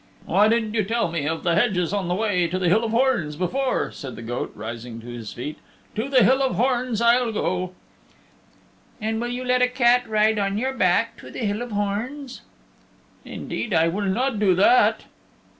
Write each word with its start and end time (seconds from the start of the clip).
"Why 0.25 0.47
didn't 0.47 0.73
you 0.73 0.83
tell 0.83 1.09
me 1.11 1.27
of 1.27 1.43
the 1.43 1.53
hedges 1.53 1.93
on 1.93 2.07
the 2.07 2.15
way 2.15 2.47
to 2.47 2.57
the 2.57 2.67
Hill 2.69 2.83
of 2.83 2.89
Horns 2.89 3.35
before?" 3.35 3.91
said 3.91 4.15
the 4.15 4.23
goat, 4.23 4.51
rising 4.55 4.99
to 4.99 5.05
his 5.07 5.31
feet. 5.31 5.57
"To 5.93 6.09
the 6.09 6.23
Hill 6.23 6.41
of 6.41 6.55
Horns 6.55 7.01
I'll 7.03 7.31
go." 7.31 7.73
"And 8.99 9.21
will 9.21 9.27
you 9.29 9.45
let 9.45 9.61
a 9.61 9.67
cat 9.67 10.09
ride 10.09 10.39
on 10.39 10.57
your 10.57 10.73
back 10.73 11.17
to 11.17 11.29
the 11.29 11.45
Hill 11.45 11.61
of 11.61 11.71
Horns?" 11.73 12.41
"Indeed, 13.25 13.75
I 13.75 13.89
will 13.89 14.05
not 14.07 14.39
do 14.39 14.55
that." 14.55 15.03